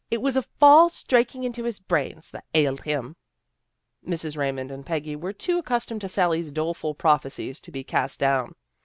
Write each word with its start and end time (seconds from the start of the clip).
It 0.09 0.19
was 0.19 0.35
a 0.35 0.41
fall 0.41 0.89
striking 0.89 1.43
into 1.43 1.63
his 1.63 1.79
brains 1.79 2.31
that 2.31 2.45
ailed 2.55 2.81
him." 2.85 3.17
Mrs. 4.03 4.35
Raymond 4.35 4.71
and 4.71 4.83
Peggy 4.83 5.15
were 5.15 5.31
too 5.31 5.61
accus 5.61 5.85
tomed 5.87 6.01
to 6.01 6.09
Sally's 6.09 6.51
doleful 6.51 6.95
prophecies 6.95 7.59
to 7.59 7.71
be 7.71 7.83
cast 7.83 8.19
down. 8.19 8.55